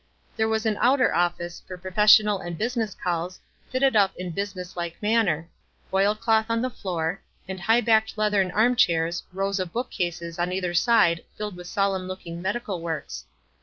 There 0.35 0.49
was 0.49 0.65
an 0.65 0.79
outer 0.81 1.13
office 1.13 1.61
for 1.67 1.77
professional 1.77 2.39
awl 2.41 2.57
business 2.57 2.95
calls, 2.95 3.39
fitted 3.69 3.95
up 3.95 4.15
in 4.17 4.31
business 4.31 4.75
like 4.75 4.97
winner— 4.99 5.47
oil 5.93 6.15
cloth 6.15 6.47
on 6.49 6.59
the 6.63 6.71
floor, 6.71 7.21
and 7.47 7.59
higb 7.59 7.85
bac*. 7.85 8.07
leathern 8.15 8.49
arm 8.49 8.75
chairs, 8.75 9.21
lows 9.31 9.59
of 9.59 9.71
book 9.71 9.91
cases 9.91 10.39
oi\ 10.39 10.49
either 10.53 10.73
side 10.73 11.23
filled 11.37 11.55
with 11.55 11.67
solemn 11.67 12.07
looking 12.07 12.41
medical 12.41 12.81
vorks. 12.81 13.25